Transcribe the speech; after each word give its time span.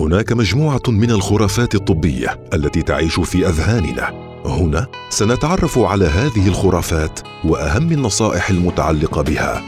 هناك 0.00 0.32
مجموعة 0.32 0.82
من 0.88 1.10
الخرافات 1.10 1.74
الطبية 1.74 2.40
التي 2.54 2.82
تعيش 2.82 3.20
في 3.20 3.48
أذهاننا. 3.48 4.30
هنا 4.44 4.86
سنتعرف 5.10 5.78
على 5.78 6.04
هذه 6.04 6.48
الخرافات 6.48 7.20
وأهم 7.44 7.92
النصائح 7.92 8.50
المتعلقة 8.50 9.22
بها. 9.22 9.62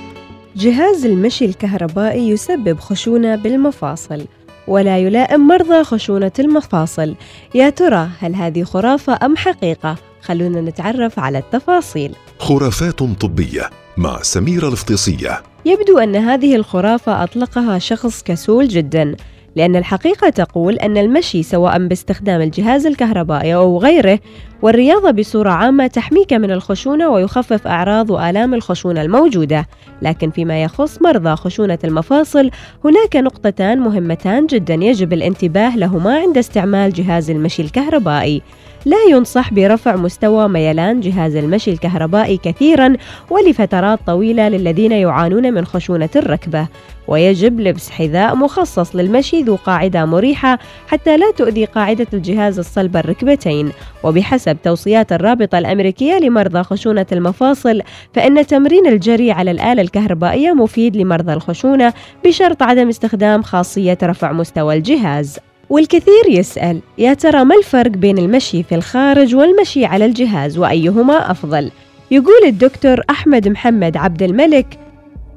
جهاز 0.56 1.04
المشي 1.04 1.44
الكهربائي 1.44 2.28
يسبب 2.28 2.80
خشونة 2.80 3.36
بالمفاصل 3.36 4.26
ولا 4.68 4.98
يلائم 4.98 5.46
مرضى 5.46 5.84
خشونة 5.84 6.32
المفاصل. 6.38 7.14
يا 7.54 7.70
ترى 7.70 8.08
هل 8.20 8.34
هذه 8.34 8.62
خرافة 8.62 9.18
أم 9.22 9.36
حقيقة؟ 9.36 9.96
خلونا 10.22 10.60
نتعرف 10.60 11.18
على 11.18 11.38
التفاصيل. 11.38 12.14
خرافات 12.38 13.02
طبية 13.02 13.70
مع 13.96 14.22
سميرة 14.22 14.68
الفطيسيه 14.68 15.42
يبدو 15.64 15.98
أن 15.98 16.16
هذه 16.16 16.56
الخرافة 16.56 17.24
أطلقها 17.24 17.78
شخص 17.78 18.22
كسول 18.22 18.68
جدا 18.68 19.16
لأن 19.56 19.76
الحقيقة 19.76 20.28
تقول 20.28 20.74
أن 20.74 20.96
المشي 20.98 21.42
سواء 21.42 21.86
باستخدام 21.86 22.40
الجهاز 22.40 22.86
الكهربائي 22.86 23.54
أو 23.54 23.78
غيره 23.78 24.18
والرياضة 24.62 25.10
بصورة 25.10 25.50
عامة 25.50 25.86
تحميك 25.86 26.32
من 26.32 26.50
الخشونة 26.50 27.08
ويخفف 27.08 27.66
أعراض 27.66 28.10
وآلام 28.10 28.54
الخشونة 28.54 29.02
الموجودة، 29.02 29.66
لكن 30.02 30.30
فيما 30.30 30.62
يخص 30.62 31.02
مرضى 31.02 31.36
خشونة 31.36 31.78
المفاصل 31.84 32.50
هناك 32.84 33.16
نقطتان 33.16 33.78
مهمتان 33.78 34.46
جدا 34.46 34.74
يجب 34.74 35.12
الانتباه 35.12 35.76
لهما 35.76 36.18
عند 36.18 36.38
استعمال 36.38 36.92
جهاز 36.92 37.30
المشي 37.30 37.62
الكهربائي. 37.62 38.42
لا 38.84 38.96
ينصح 39.10 39.54
برفع 39.54 39.96
مستوى 39.96 40.48
ميلان 40.48 41.00
جهاز 41.00 41.36
المشي 41.36 41.70
الكهربائي 41.70 42.36
كثيرا 42.36 42.96
ولفترات 43.30 43.98
طويلة 44.06 44.48
للذين 44.48 44.92
يعانون 44.92 45.52
من 45.52 45.64
خشونة 45.64 46.08
الركبة. 46.16 46.66
ويجب 47.08 47.60
لبس 47.60 47.90
حذاء 47.90 48.34
مخصص 48.34 48.96
للمشي 48.96 49.42
ذو 49.42 49.56
قاعدة 49.56 50.04
مريحة 50.04 50.58
حتى 50.88 51.16
لا 51.16 51.30
تؤذي 51.36 51.64
قاعدة 51.64 52.06
الجهاز 52.12 52.58
الصلب 52.58 52.96
الركبتين. 52.96 53.72
وبحسب 54.04 54.56
توصيات 54.62 55.12
الرابطة 55.12 55.58
الأمريكية 55.58 56.18
لمرضى 56.18 56.62
خشونة 56.62 57.06
المفاصل 57.12 57.82
فإن 58.14 58.46
تمرين 58.46 58.86
الجري 58.86 59.32
على 59.32 59.50
الآلة 59.50 59.82
الكهربائية 59.82 60.52
مفيد 60.52 60.96
لمرضى 60.96 61.32
الخشونة 61.32 61.92
بشرط 62.24 62.62
عدم 62.62 62.88
استخدام 62.88 63.42
خاصية 63.42 63.98
رفع 64.02 64.32
مستوى 64.32 64.74
الجهاز. 64.74 65.38
والكثير 65.72 66.28
يسأل 66.28 66.80
يا 66.98 67.14
ترى 67.14 67.44
ما 67.44 67.54
الفرق 67.54 67.90
بين 67.90 68.18
المشي 68.18 68.62
في 68.62 68.74
الخارج 68.74 69.34
والمشي 69.34 69.84
على 69.84 70.06
الجهاز 70.06 70.58
وأيهما 70.58 71.30
أفضل؟ 71.30 71.70
يقول 72.10 72.44
الدكتور 72.46 73.00
أحمد 73.10 73.48
محمد 73.48 73.96
عبد 73.96 74.22
الملك 74.22 74.78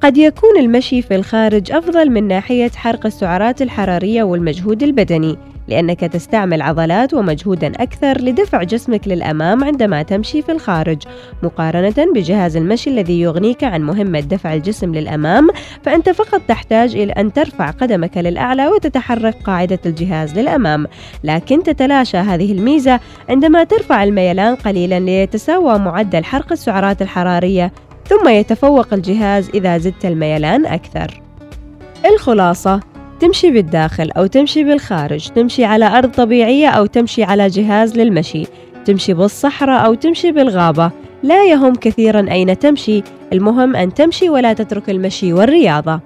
قد 0.02 0.18
يكون 0.18 0.60
المشي 0.60 1.02
في 1.02 1.16
الخارج 1.16 1.72
أفضل 1.72 2.10
من 2.10 2.28
ناحية 2.28 2.70
حرق 2.70 3.06
السعرات 3.06 3.62
الحرارية 3.62 4.24
والمجهود 4.24 4.84
البدني 4.84 5.38
لأنك 5.68 6.00
تستعمل 6.00 6.62
عضلات 6.62 7.14
ومجهودا 7.14 7.68
أكثر 7.68 8.22
لدفع 8.22 8.64
جسمك 8.64 9.08
للأمام 9.08 9.64
عندما 9.64 10.04
تمشي 10.04 10.42
في 10.42 10.52
الخارج. 10.52 11.04
مقارنة 11.44 12.14
بجهاز 12.16 12.58
المشي 12.58 12.90
الذي 12.90 13.22
يغنيك 13.22 13.64
عن 13.64 13.82
مهمة 13.82 14.20
دفع 14.20 14.54
الجسم 14.54 14.96
للأمام 14.96 15.48
فأنت 15.84 16.10
فقط 16.10 16.42
تحتاج 16.48 16.96
إلى 16.96 17.12
أن 17.12 17.34
ترفع 17.34 17.72
قدمك 17.72 18.18
للأعلى 18.18 18.68
وتتحرك 18.68 19.36
قاعدة 19.44 19.80
الجهاز 19.86 20.40
للأمام. 20.40 20.88
لكن 21.24 21.64
تتلاشى 21.64 22.18
هذه 22.18 22.52
الميزة 22.52 23.00
عندما 23.30 23.64
ترفع 23.64 24.04
الميلان 24.04 24.56
قليلا 24.56 25.00
ليتساوى 25.00 25.80
معدل 25.80 26.24
حرق 26.24 26.52
السعرات 26.52 27.02
الحرارية 27.02 27.72
ثم 28.08 28.30
يتفوق 28.30 28.94
الجهاز 28.94 29.50
إذا 29.54 29.78
زدت 29.78 30.06
الميلان 30.06 30.66
أكثر. 30.66 31.22
الخلاصة 32.06 32.95
تمشي 33.20 33.52
بالداخل 33.52 34.12
أو 34.12 34.26
تمشي 34.26 34.64
بالخارج 34.64 35.28
تمشي 35.28 35.66
على 35.66 35.98
أرض 35.98 36.12
طبيعية 36.12 36.68
أو 36.68 36.86
تمشي 36.86 37.24
على 37.24 37.48
جهاز 37.48 37.98
للمشي. 37.98 38.46
تمشي 38.86 39.14
بالصحراء 39.14 39.86
أو 39.86 39.94
تمشي 39.94 40.32
بالغابة 40.32 40.92
لا 41.24 41.46
يهم 41.46 41.76
كثيرا 41.76 42.32
أين 42.32 42.60
تمشي. 42.60 43.04
المهم 43.34 43.76
أن 43.76 43.94
تمشي 43.94 44.30
ولا 44.30 44.54
تترك 44.54 44.90
المشي 44.90 45.34
والرياضة. 45.34 46.00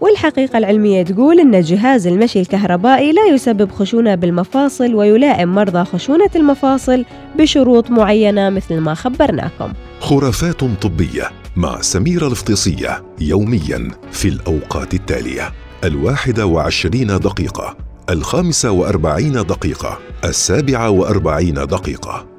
والحقيقة 0.00 0.58
العلمية 0.58 1.02
تقول 1.02 1.40
أن 1.40 1.60
جهاز 1.60 2.06
المشي 2.06 2.40
الكهربائي 2.40 3.12
لا 3.12 3.26
يسبب 3.26 3.70
خشونة 3.70 4.14
بالمفاصل 4.14 4.94
ويلائم 4.94 5.54
مرضى 5.54 5.84
خشونة 5.84 6.30
المفاصل 6.36 7.04
بشروط 7.38 7.90
معينة 7.90 8.50
مثل 8.50 8.78
ما 8.78 8.94
خبرناكم. 8.94 9.72
خرافات 10.00 10.64
طبية 10.64 11.30
مع 11.56 11.80
سميرة 11.80 12.26
الفطيسية 12.26 13.02
يوميا 13.20 13.90
في 14.12 14.28
الأوقات 14.28 14.94
التالية. 14.94 15.63
الواحدة 15.84 16.46
وعشرين 16.46 17.06
دقيقة 17.06 17.76
الخامسة 18.10 18.70
وأربعين 18.70 19.32
دقيقة 19.32 19.98
السابعة 20.24 20.90
وأربعين 20.90 21.54
دقيقة. 21.54 22.33